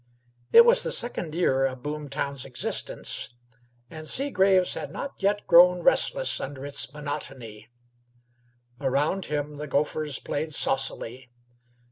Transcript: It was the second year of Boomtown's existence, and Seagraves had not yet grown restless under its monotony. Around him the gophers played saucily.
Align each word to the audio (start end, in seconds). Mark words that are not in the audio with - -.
It 0.51 0.65
was 0.65 0.81
the 0.81 0.91
second 0.91 1.35
year 1.35 1.63
of 1.67 1.83
Boomtown's 1.83 2.43
existence, 2.43 3.35
and 3.87 4.07
Seagraves 4.07 4.73
had 4.73 4.89
not 4.91 5.13
yet 5.21 5.45
grown 5.45 5.83
restless 5.83 6.39
under 6.41 6.65
its 6.65 6.91
monotony. 6.91 7.69
Around 8.79 9.27
him 9.27 9.57
the 9.57 9.67
gophers 9.67 10.17
played 10.17 10.53
saucily. 10.53 11.29